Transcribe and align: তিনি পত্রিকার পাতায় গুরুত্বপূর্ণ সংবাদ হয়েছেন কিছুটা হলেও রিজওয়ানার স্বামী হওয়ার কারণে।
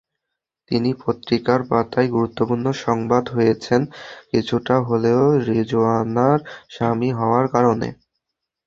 তিনি 0.71 0.89
পত্রিকার 1.03 1.59
পাতায় 1.69 2.09
গুরুত্বপূর্ণ 2.09 2.65
সংবাদ 2.83 3.23
হয়েছেন 3.29 3.81
কিছুটা 4.31 4.75
হলেও 4.87 5.21
রিজওয়ানার 5.47 6.39
স্বামী 6.69 7.09
হওয়ার 7.19 7.45
কারণে। 7.55 7.87